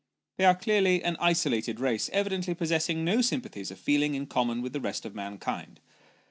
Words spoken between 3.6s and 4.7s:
or feelings in common